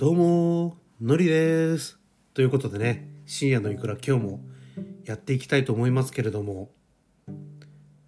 [0.00, 1.98] どうも、のりです。
[2.32, 4.40] ということでね、深夜のいくら今日も
[5.04, 6.70] やっていきたいと思いますけれども、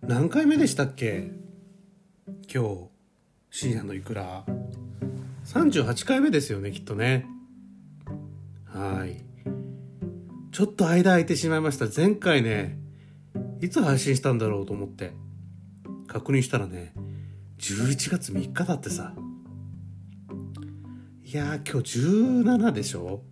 [0.00, 1.32] 何回目でしたっけ？
[2.50, 2.88] 今日、
[3.50, 4.46] 深夜のいくら。
[5.44, 7.26] 38回目ですよね、きっとね。
[8.64, 9.22] はい。
[10.50, 11.88] ちょっと間空いてしまいました。
[11.94, 12.78] 前回ね、
[13.60, 15.12] いつ配信したんだろうと思って、
[16.06, 16.94] 確認したらね、
[17.58, 19.14] 11月3日だってさ。
[21.32, 23.22] いや、今日17でしょ？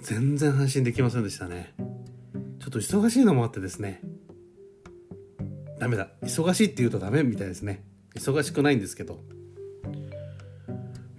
[0.00, 1.72] 全然配信できませんでしたね。
[2.58, 4.02] ちょっと忙しいのもあってですね。
[5.78, 6.08] ダメだ。
[6.24, 7.84] 忙しいって言うとダメみたいですね。
[8.16, 9.20] 忙しくないんですけど。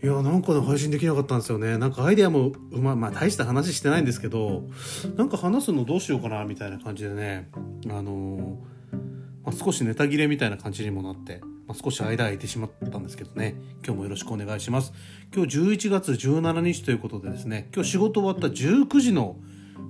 [0.04, 1.77] いやーなんかね配信できなかったんですよね。
[1.77, 4.68] なんかアイデアもうま、まあ大した話してないんですけど、
[5.16, 7.49] なんか話すのどうしようかなみたいな感じでね、
[7.88, 8.98] あのー
[9.46, 11.40] まあ、少しネタ切れみたいな感じにもなって、
[11.73, 13.55] まあ、少し間空いてしまったんですけどね。
[13.84, 14.93] 今日もよろしくお願いします。
[15.35, 19.38] 今日11月17日ということでですね今日仕事終わった19時の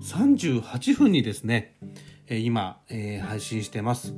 [0.01, 1.75] 38分にですね、
[2.27, 4.13] え今、えー配信してます。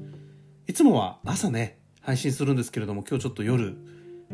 [0.67, 3.75] いつもは朝ね配信するんですけれども今日ちょっと夜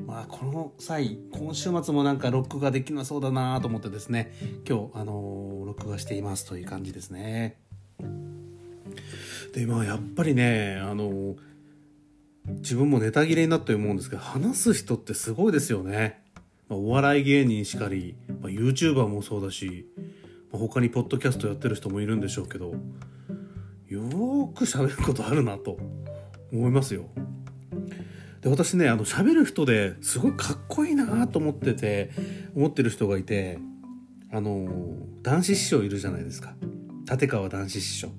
[0.05, 4.33] まあこの際今週末もなんか録画できなそうだなと思ってですね
[4.67, 7.57] 今日あのー録画していますという感じですね。
[9.53, 11.35] でまあやっぱりねあの
[12.45, 16.21] 自分もネタ切れになって思うんですけど話す人ってすごいですよね、
[16.69, 19.87] まあお笑い芸人しかり、まあ、YouTuber もそうだし、
[20.51, 22.73] まあ他にポッドキャストやってる人もいるんでしょうけど
[23.87, 25.77] よーく喋ることあるなと
[26.51, 27.05] 思いますよ。
[28.41, 32.09] で私ねあの喋る人ですごいかっこいいなと思ってて
[32.55, 33.59] 思ってる人がいて
[34.31, 34.67] あの
[35.21, 36.55] 男子師匠いるじゃないですか。
[37.09, 38.09] 立川男子師匠。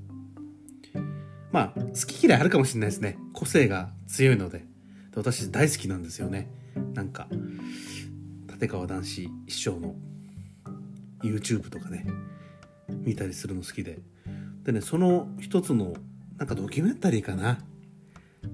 [1.50, 3.18] まあ好き嫌いあるかもしれないですね。
[3.32, 3.90] 個性が。
[4.12, 4.66] 強いので
[5.16, 6.50] 私大好きなんですよね。
[6.92, 7.28] なんか
[8.46, 9.94] 立川談志師匠の
[11.22, 12.06] YouTube とかね
[12.90, 14.00] 見たりするの好きで。
[14.64, 15.94] でねその一つの
[16.36, 17.58] なんかドキュメンタリーかな。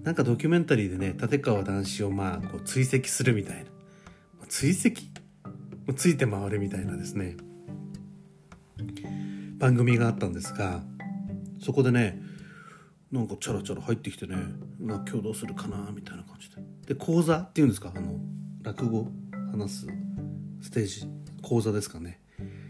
[0.05, 3.71] なんかドキュメンタリーでね立川談志をまあこう追跡するみたいな。
[4.49, 5.03] 追跡？
[5.97, 7.37] ついて回るみたいなですね。
[9.59, 10.83] 番組があったんですが
[11.61, 12.23] そこでね
[13.11, 14.37] なんかチャラチャラ入ってきてね
[14.79, 16.57] な今日どうするかなみたいな感じで。
[16.89, 17.93] で講座っていうんですか？
[17.95, 18.19] あの
[18.63, 19.07] 落語？
[19.51, 19.87] 話す？
[20.61, 21.07] ステージ？
[21.43, 22.21] 講座ですかね？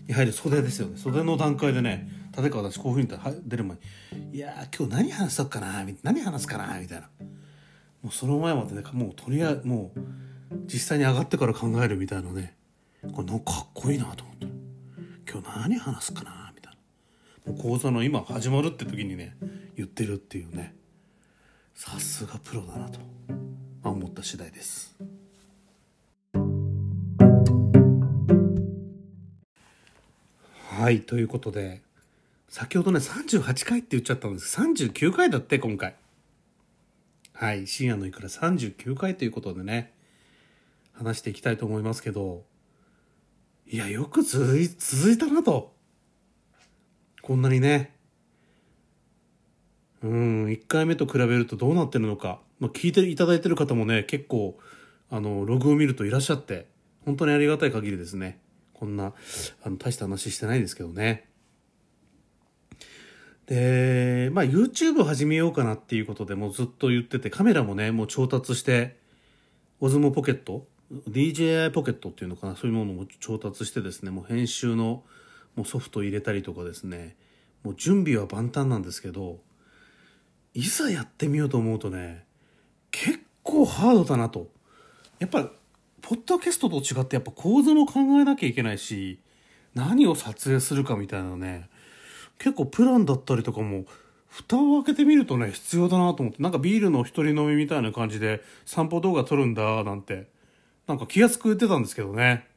[0.07, 0.97] に入る袖ですよね。
[0.97, 3.77] 袖の段階でね立川だしこういうふうに出る前
[4.31, 7.09] に「いやー今日何話そうかな何話すかな」みたいな。
[8.03, 10.01] もうその前までねもうとりあえずもう
[10.67, 12.55] 実際に上がってから考えるみたいなね
[13.13, 14.47] これなんかかっこいいなと思って。
[15.31, 16.77] 今日何話すかなみたい
[17.45, 17.53] な。
[17.53, 19.37] もう講座の今始まるって時にね
[19.79, 20.75] 言ってるっていうね。
[21.75, 22.99] さすがプロだなと。
[23.85, 24.97] 思った次第です。
[30.71, 31.83] はいということで
[32.49, 34.61] 先ほどね38回って言っちゃったんです。
[34.61, 35.95] 39回だって今回。
[37.33, 39.93] はい深夜のいくら39回ということでね
[40.93, 42.43] 話していきたいと思いますけど
[43.69, 45.73] いやよく続い続いたなと。
[47.23, 47.98] こんなにね
[50.03, 54.59] うん1回目と比べるとどうなってるのか、まあ、聞いていただいてる方もね結構
[55.11, 56.67] あのログを見るといらっしゃって
[57.05, 58.39] 本当にありがたい限りですね。
[58.75, 59.13] こんな
[59.65, 61.27] あの大した話してないですけどね。
[63.47, 68.99] でまあ YouTube 始めようかなっていうことでもうずっと言っててカメラもねもう調達して
[69.81, 70.67] オズモポケット
[71.09, 75.03] DJI ポケットっていうのかなそういうものも調達してですねもう編集の
[75.57, 77.17] もうソフト入れたりとかですね
[77.65, 79.39] もう準備は万端なんですけど
[80.59, 82.25] いざやってみようと思うとね
[82.91, 84.49] 結構ハードだなと。
[85.21, 85.49] やっぱ
[86.03, 89.21] ポッドキャストと違ってやっぱ構図も考えなきゃいけないし
[89.75, 91.69] 何を撮影するかみたいなね
[92.39, 93.85] 結構プランだったりとかも
[94.27, 96.43] 蓋を開けてみるとね必要だなと思って。
[96.43, 100.27] なんかビールの一人飲みみたいな感じで散歩動画撮るんだなんて。
[100.89, 102.49] なんか気安く言ってたんですけどね。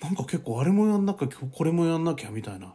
[0.00, 2.74] なんか結構あれもやんなきゃこれもやんなきゃみたいな。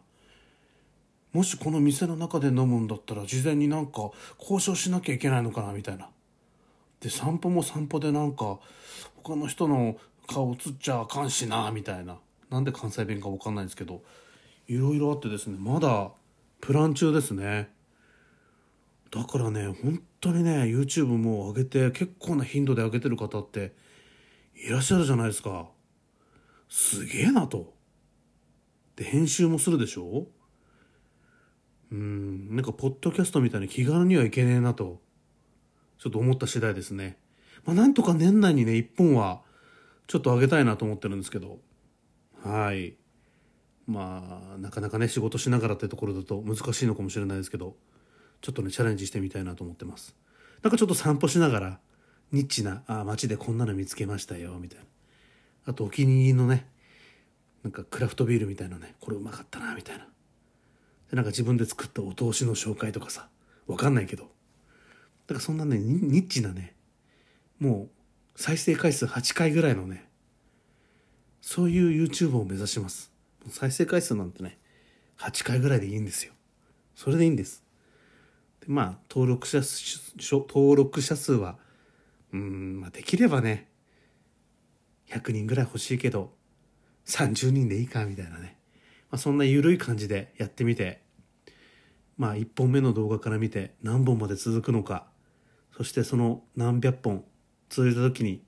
[1.34, 6.10] もしこの店の中で飲むんだったら事前になんか交渉しなきゃいけないのかなみたいな。
[7.02, 8.60] で散歩も散歩でなんか
[9.24, 9.98] 他の人の
[10.28, 12.18] 顔映っちゃあかんしなみたいな。
[12.50, 14.04] なんで関西弁か分かんないんですけど
[14.68, 16.12] いろいろあってですねまだ
[16.62, 17.70] プラン中ですね。
[19.10, 23.74] だからね本当にね YouTube も上げて結構な頻度で上げてる方って
[24.56, 25.68] いらっしゃるじゃないですか。
[26.70, 27.74] すげえなと。
[28.96, 30.28] で編集もするでしょ。
[31.92, 32.56] うん。
[32.56, 35.02] なんかポッドキャストみたいに気軽にはいけねえなと
[36.00, 37.18] ちょっと思った次第ですね。
[37.66, 39.42] まあなんとか年内にね一本は
[40.08, 41.60] ちょっと上げたいなと思ってるんですけど。
[42.44, 42.96] はい。
[43.88, 47.76] まあなかなかね仕事しながらってところだと難しいのかもしれないですけど
[48.42, 50.16] ちょっとねチャレンジしてみたいなと思ってます。
[50.62, 51.80] なんかちょっと散歩しながら
[52.32, 54.86] ニッチなあ街でこんなの見つけましたよみたいな。
[55.66, 56.68] あとお気に入りのね
[57.64, 60.08] なんかクラフトビールみたいなねこれうまかったなみたいな。
[61.16, 63.30] なんか自分で作ったお通しの紹介とかさ
[63.68, 64.24] わかんないけど。
[64.24, 64.30] だ
[65.28, 66.76] からそんなねニッチなね
[67.60, 67.90] もう
[68.36, 70.10] 再生回数8回ぐらいのね
[71.40, 73.12] そういう YouTube を目指します。
[73.50, 74.58] 再生回数なんてね
[75.20, 76.34] 8回ぐらいでいいんですよ。
[76.96, 77.64] それでいいんです。
[78.62, 81.58] でまあ登録者数登録者数は
[82.34, 83.70] うんまあできればね
[85.10, 86.34] 100人ぐらい欲しいけど
[87.06, 88.58] 30人でいいかみたいなね、
[89.12, 91.03] まあ、そんな緩い感じでやってみて
[92.18, 95.08] まあ1本目の動画から見て何本まで続くのか。
[95.76, 97.26] そしてその何百本
[97.70, 98.44] 続いた時に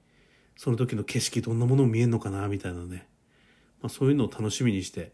[0.55, 3.07] その時の景色どんなもの見えるのかなみたいなね、
[3.81, 5.11] まあ、そういうのを楽しみにして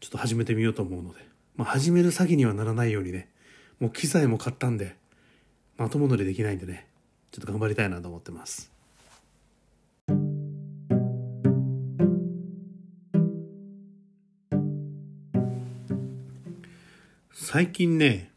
[0.00, 1.20] ちょっと始めてみようと思うので、
[1.54, 3.28] まあ、始める詐欺にはならないようにね。
[3.78, 4.96] もう機材も買ったんで
[5.76, 6.88] まとも乗りできないんでね。
[7.30, 8.71] ちょっと頑張りたいなと思ってます。
[17.52, 18.30] 最近ね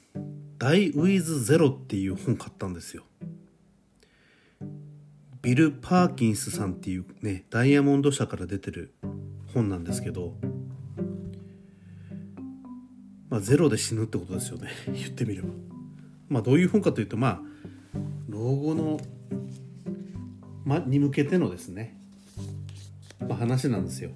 [0.58, 3.04] 「Die with Zero」っていう本買ったんですよ。
[5.42, 8.94] ビル・パーキンスさんっていうねダイヤモンド社から出てる
[9.52, 10.32] 本なんですけど
[13.28, 14.70] まあゼロで死ぬってことですよね。
[14.90, 15.50] 言ってみれば。
[16.30, 17.42] まあどういう本かというとまあ
[18.30, 18.98] 老後の、
[20.64, 22.00] ま、に向けてのですね、
[23.20, 24.12] まあ、話なんですよ。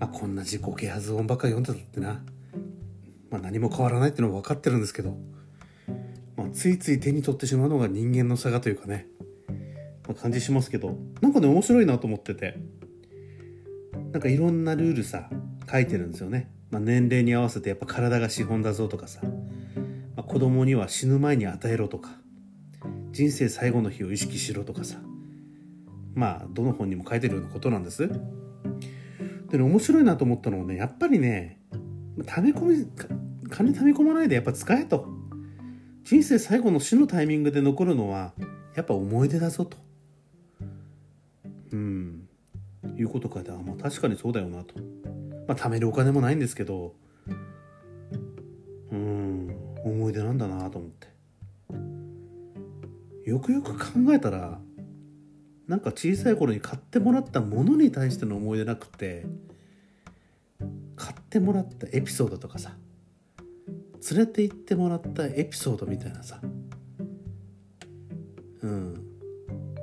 [0.00, 2.24] まこんな自己啓発本ばっかり読んでたってな。
[3.30, 5.16] まあ、何も変わらないっていうのは分かってるんですけど、
[6.36, 9.06] まあ、ついつい手に取ってしまうのが人間の差がというかね、
[10.06, 12.56] まあ、感じしますけどなんかね面白いなと思ってて
[14.12, 15.30] なんかいろんなルールさ
[15.70, 19.30] 書いてるんですよね、まあ、年齢に合わせてやっぱ体が資本だぞとかさ、ま
[20.18, 22.10] あ、子供には死ぬ前に与えろとか
[23.12, 24.98] 人生最後の日を意識しろとかさ
[26.14, 28.08] まあどの本にも書いてるようなことなんです。
[29.50, 31.60] でね面白いなと思ったのはねやっぱりね
[32.26, 32.86] 溜め込み
[33.48, 35.08] 金溜め込まないでやっぱ使えと。
[36.04, 38.32] 人生最後の死のタイミングで残るのは
[38.74, 39.76] やっぱ思い出だぞと。
[41.72, 42.28] うん。
[42.96, 44.74] いうこと書いてあまあ確かにそうだよなと。
[45.46, 46.94] まあ貯めるお金もないんですけど。
[48.90, 49.54] うん。
[49.84, 51.08] 思い出なんだなと思って。
[53.28, 54.60] よくよく考えたら
[55.68, 59.24] なんか小さい頃に買ってもらったものに対しての思い出なくて
[61.00, 62.72] 買ってもらったエピソードとかさ
[64.10, 66.40] 連れて行ってもらったエピソードみたいなさ
[68.62, 69.06] うん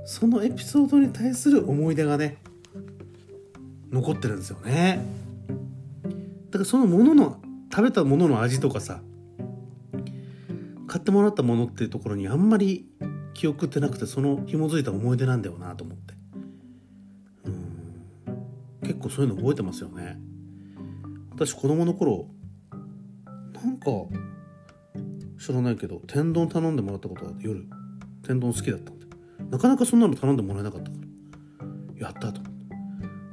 [0.06, 2.38] そのエピソードに対する思い出がね
[3.92, 5.02] 残ってるんですよね。
[6.52, 7.42] だからそのものの
[7.72, 9.02] 食べたものの味とかさ
[10.88, 12.86] 買ってもらったものっていうところにあんまり
[13.34, 16.14] 記憶ってなくてその紐づいた思い出なんだよなと思って。
[17.46, 17.68] うん
[18.84, 20.27] 結構そういうの覚えてますよね。
[21.38, 22.26] 私子供の頃
[23.54, 23.92] なんか
[25.40, 27.64] 知らないけど天丼頼んでもらったことがあって夜。
[28.26, 29.06] 天丼好きだったんで。
[29.52, 30.98] なかなかそんなの頼んでもらえなかったか
[32.00, 32.08] ら。
[32.08, 32.42] やったと。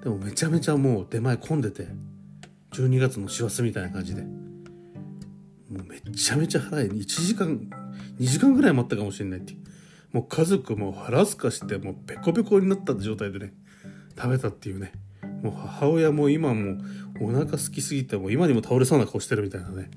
[0.02, 1.88] でもめちゃめちゃもう出前混んでて
[2.72, 4.20] 12月の師走みたいな感じで。
[4.20, 7.70] もうめちゃめちゃ腹い1時間
[8.20, 9.54] 2時間ぐらい待ったかもしれないって
[10.12, 13.54] もう家族も腹すかしてもうペコペコになった状態でね
[14.14, 14.92] 食べたっていうね。
[15.44, 16.78] もう母親も今も
[17.20, 19.90] お腹空きすぎても今にも倒れそうな顔してるみたいなね。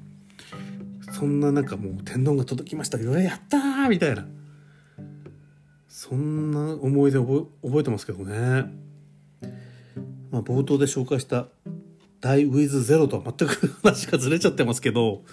[1.13, 2.97] そんな中もう天丼が届きました。
[2.97, 3.89] よやったー！
[3.89, 4.27] みたいな。
[5.87, 7.49] そんな思い出覚
[7.79, 8.65] えてますけどね。
[10.31, 11.47] まあ冒頭で紹介した
[12.19, 15.23] 「Die with Zero」とは全く 話がずれちゃってますけど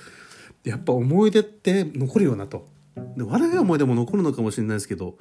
[0.62, 2.68] やっぱ思い出って残るよなと。
[3.16, 5.18] で悪い思い出も残るのかもしれないですけど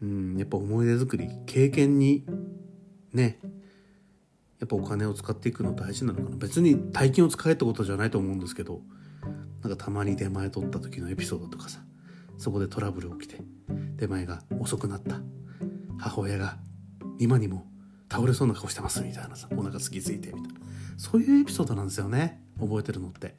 [0.00, 2.24] うんやっぱ思い出作り経験に
[3.12, 3.40] ね
[4.60, 6.36] やっぱお金を使っていくの大事なのかな。
[6.36, 8.82] 別に大金を使えってことじゃないと思うんですけど
[9.62, 11.80] なんかたまに出前取った時のエピソードとかさ
[12.38, 13.40] そこでトラブル起きて
[13.96, 15.20] 出前が遅くなった。
[15.98, 16.56] 母親が
[17.18, 17.66] 今にも
[18.10, 20.48] 倒れそうな顔してますみたいなさお腹すきついてみたいな。
[20.96, 22.42] そういうエピソードなんですよね。
[22.58, 23.34] 覚えてるのって。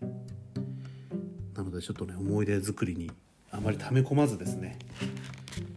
[1.55, 3.11] なのでちょっとね思い出作りに
[3.51, 4.79] あまり溜め込まずですね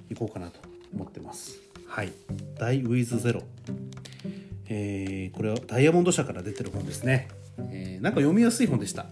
[0.09, 0.61] 行こうかなと
[0.95, 1.59] 思ってます。
[1.87, 2.13] はい
[2.59, 3.43] 「Die with Zero」
[4.69, 7.29] えー、これはダイヤモンド社から出てる本ですね、
[7.71, 9.07] えー、なんか読みやすい本でした。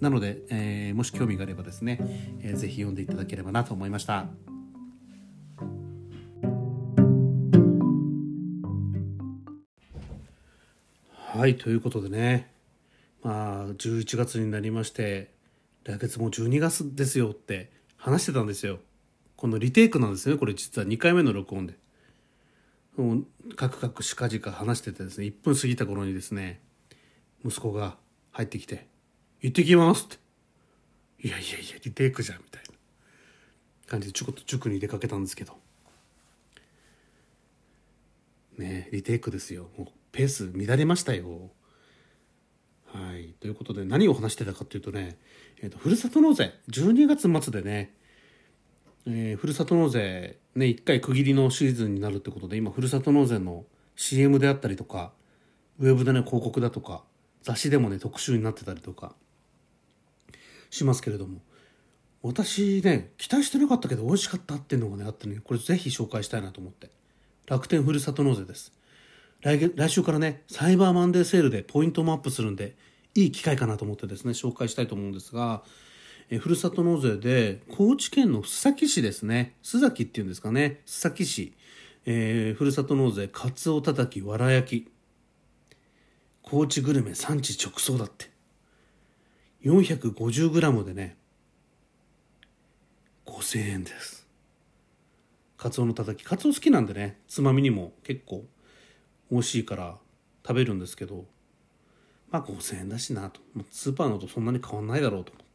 [0.00, 1.98] なので、えー、もし興味があればですね、
[2.40, 4.28] えー、ぜひ読んでいただければなと思いました。
[11.40, 12.52] はいということでね
[13.22, 15.32] まあ11月になりまして
[15.84, 18.78] 来月も12月ですよって話してたんですよ。
[19.36, 20.86] このリテイクなんですねこれ実は。
[20.86, 21.79] 2回目の録音で。
[23.00, 26.60] もうカクカクしかじか話しててですね1分過ぎた頃にですね
[27.44, 27.96] 息子が
[28.32, 28.86] 入ってきて
[29.40, 30.16] 「行ってきます」って
[31.26, 32.70] 「いやいやいやリテイクじゃん」みたいな。
[33.90, 35.58] 感じでちょこっと塾に出かけたんですけど。
[38.56, 39.68] ねリテイクですよ。
[39.76, 41.50] もうペース乱れましたよ。
[42.86, 43.34] はい。
[43.40, 45.18] ということで何を話してたかっていうとね、
[45.60, 46.54] えーと、ふるさと納税。
[46.68, 47.94] 12月末でね、
[49.06, 53.64] えー、ふるさと納税ね1回区切りのシーズンになるってことで今ふるさと納税の
[53.96, 55.12] CM であったりとか
[55.78, 57.02] ウェブでね広告だとか
[57.42, 59.14] 雑誌でもね特集になってたりとか
[60.70, 61.40] しますけれども。
[62.22, 66.90] 私ね期待してなかったけど美味しかったっていうのがねあってねこれぜひ紹介したいなと思って。
[67.46, 68.72] 楽天ふるさと納税です。
[69.40, 72.76] 来月来週からねサイバーマンデーセールでポイントもアップするんで
[73.14, 75.62] いい機会かなと思ってですね紹介したいと思うんですが
[76.32, 79.56] えふるさと納税で高知県の須崎市ですね。
[79.64, 80.80] 須崎っていうんですかね。
[80.86, 81.54] 須崎市、
[82.06, 84.92] えー、ふるさと納税かつおたたきわら焼き。
[86.42, 88.30] 高知グルメ産地直送だって。
[89.64, 91.16] 450g でね
[93.26, 94.28] 5000円です。
[95.56, 96.22] カツオのたたき。
[96.22, 98.44] カツオ好きなんでねつまみにも結構
[99.32, 99.98] 美味しいから
[100.46, 101.24] 食べるんですけど
[102.30, 103.40] まあ5000円だしなと。
[103.68, 105.49] スーパーのとそんなに変わんないだろうと思って。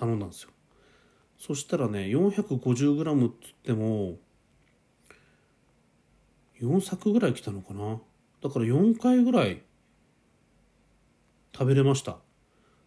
[0.00, 0.50] 頼んだんですよ。
[1.38, 4.16] そしたらね 450g っつっても
[6.60, 7.98] 4作ぐらい来たのかな？
[8.42, 9.62] だから4回ぐらい
[11.52, 12.16] 食べれました。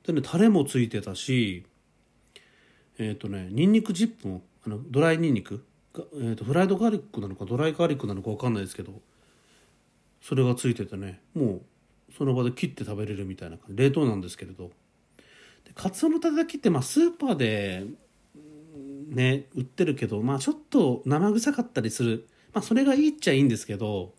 [0.06, 1.66] でねタレもついてたし
[2.98, 5.64] えっ、ー、とねニンニクジップもあのドライニンニク、
[5.96, 8.94] えーと、フライドガーリックなのかドライガーリックなのか分かんないですけど
[10.22, 11.62] それがついててねも
[12.10, 13.84] うその場で切って食べれるみたいな感じ。
[13.84, 14.72] 冷凍なんですけれど。
[15.76, 17.86] カツオのたたきってまあスーパーで
[19.08, 22.28] ね売ってるけどまあちょっと生臭かったりする。
[22.54, 24.14] まあそれがいいっちゃいいんですけど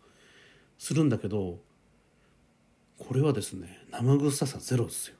[0.78, 1.60] するんだけど
[2.98, 5.16] これはですね生臭さゼロですよ。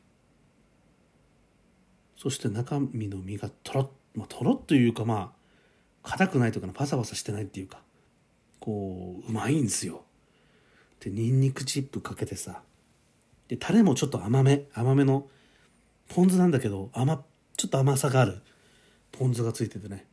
[2.17, 5.33] そして中身の身がとろっ、まあ、とろっというかま
[6.05, 7.83] あ硬くないというかパサパサしてないっていうか
[8.61, 10.05] こううまいんですよ。
[11.01, 12.63] でニンニクチップかけてさ。
[13.49, 15.29] でタレもちょっと甘め甘めの
[16.09, 17.25] ポン酢なんだけど甘
[17.57, 18.43] ちょっと甘さがある。
[19.13, 20.07] ポン酢がついててね。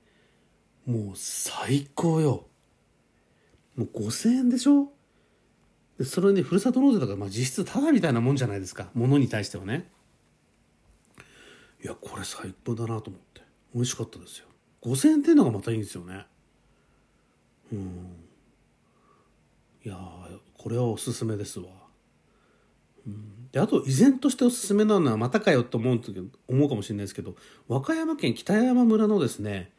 [0.86, 2.48] もう最高よ。
[3.75, 4.91] もう5000円でしょ？
[5.98, 8.89] でそれでふるさと納税とか、まあ、実質ただみたいなもんじゃないですか。
[8.93, 9.89] 物に対してはね。
[11.83, 13.41] いやこれ最高だなと思って。
[13.74, 14.48] 美味しかったですよ。
[14.83, 16.25] 5000円っていうのがまたいいんですよね。
[17.71, 18.15] うん。
[19.83, 19.98] いや
[20.57, 21.65] これはおすすめですわ、
[23.51, 26.01] であと依然としておすすめなのはまたかよと思う
[26.48, 27.36] 思うかもしれないですけど
[27.67, 29.72] 和歌山県北山村のですね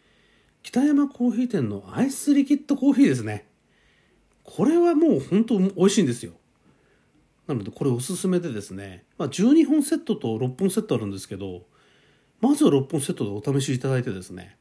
[0.63, 3.47] 北山コーヒー店のアイスリキッドコーヒーですね。
[4.45, 6.33] これはもう本当美味しいんですよ。
[7.47, 11.63] なのでこれおすすめでですね、まあ、12本セットと6本セットあるんですけど
[12.41, 14.57] まずは6本セットでお試しいただいてですね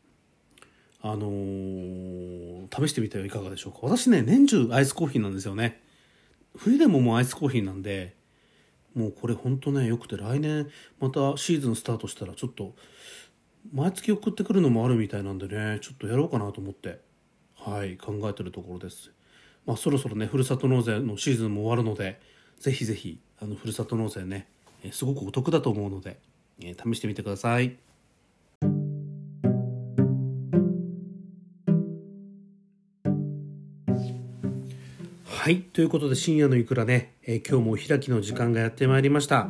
[1.03, 3.79] あのー、試してみてはいかがでしょうか。
[3.83, 5.81] 私ね年中アイスコーヒーなんですよね。
[6.55, 8.15] 冬でももうアイスコーヒーなんで
[8.95, 10.69] もうこれほんとねよくて来年
[10.99, 12.75] またシーズンスタートしたらちょっと
[13.73, 16.99] 毎月送ってくるのもあるみたいなんでねちょっとやろうかなと思って
[17.55, 19.11] はい考えてるところです
[19.65, 22.19] まあそろそろねふるさと納税のシーズンも終わるので
[22.59, 24.47] ぜひぜひあのふるさと納税ね
[24.91, 26.19] すごくお得だと思うので
[26.59, 27.90] え試してみてください。
[35.51, 39.49] はいということで深夜のいくらね、えー、今日もお開きの時間がやってまいりました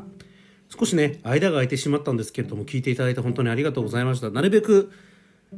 [0.68, 4.92] 少しね間が空いてしまったんですけれども聞いていただいて本当にありがとうございましたなるべく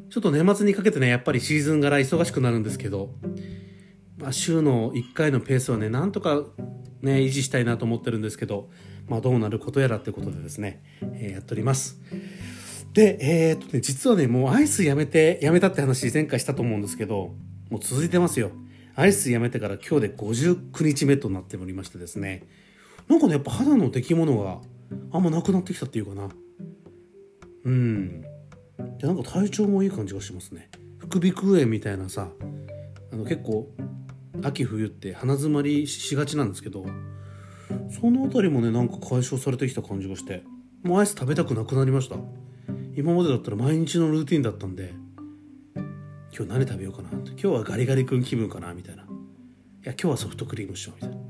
[0.09, 3.11] ちょっと年末にかけてねやっぱりシーズン柄忙しくなるんですけど、
[4.17, 6.43] まあ、週の1回のペースはねなんとか
[7.01, 8.69] ね維持したいなと思ってるんですけど
[9.07, 12.01] まあ、どうなることやらってことでですね、えー、やっております。
[12.93, 17.33] で、えー、っとね、実はね、もうアイスやめて、やめたって話前回したと思うんですけど、
[17.69, 18.51] もう続いてますよ。
[18.95, 22.43] アイスやめてから今日で59日目となっておりましてですね、
[23.07, 24.59] なんかね、やっぱ肌の出来物が
[25.11, 26.29] あんまなくなってきたっていうかな。
[27.65, 28.21] うん。
[28.21, 28.27] で、
[29.03, 30.69] なんか体調もいい感じがしますね。
[30.99, 32.29] 副鼻腔炎みたいなさ、
[33.11, 33.67] あの結構、
[34.41, 36.85] 秋冬って鼻づまりしがちなんですけど、
[37.89, 40.43] その辺りもねなんか解消されてきた感じがして
[40.83, 42.15] もうアイス食べたくなくなりました
[42.95, 44.93] 今までだったら毎日のルーティンだったんで
[46.35, 49.03] 今日何食べようかな今日はガリガリ君気分かなみたいな。
[49.03, 49.05] い
[49.83, 51.23] や今日はソフトクリームしようみたいな。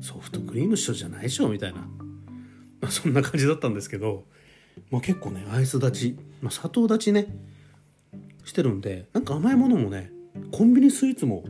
[0.00, 1.80] ソフトクリーム師匠じゃないでしょみたいな、
[2.80, 4.24] まあ、そんな感じだったんですけど、
[4.90, 7.34] まあ、結構ねアイス立ち、まあ、砂糖立ちね。
[8.44, 10.12] してるんでなんか甘いものもね
[10.52, 11.42] コンビニスイーツも、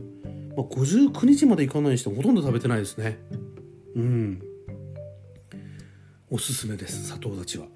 [0.55, 3.19] まあ、59日までいかないにしてほとんど食べてないですね。
[3.95, 4.41] うん。
[6.31, 7.67] おすすめです砂糖立ちは。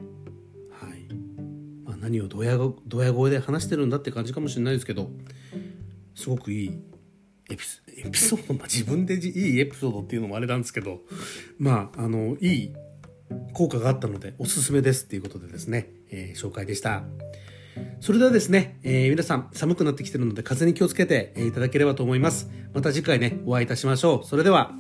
[2.02, 5.10] 何をドヤドヤ声で話してるんだって感じかもしれないですけど
[6.16, 6.82] すごくいい
[7.50, 11.02] エピソード、ま、自分でいいエピソードっていうのもあれなんですけど
[11.58, 12.74] まああのいい
[13.54, 17.04] 効果があったのでおすすめですっていうことでですね、えー、紹介でした。
[18.02, 22.50] それではですね、えー、皆さん寒くなってきてるので風に気をつけていただければと思います。
[22.74, 24.28] また次回ねお会いいたしましょう。
[24.28, 24.74] それでは。